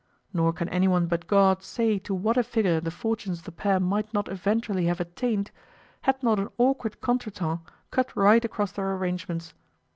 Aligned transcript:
Nor 0.33 0.51
can 0.51 0.67
any 0.69 0.87
one 0.87 1.05
but 1.05 1.27
God 1.27 1.61
say 1.61 1.99
to 1.99 2.15
what 2.15 2.35
a 2.35 2.41
figure 2.41 2.79
the 2.79 2.89
fortunes 2.89 3.37
of 3.37 3.45
the 3.45 3.51
pair 3.51 3.79
might 3.79 4.11
not 4.15 4.29
eventually 4.29 4.85
have 4.85 4.99
attained, 4.99 5.51
had 6.01 6.23
not 6.23 6.39
an 6.39 6.49
awkward 6.57 6.99
contretemps 7.01 7.69
cut 7.91 8.11
right 8.15 8.43
across 8.43 8.71
their 8.71 8.95
arrangements. 8.95 9.53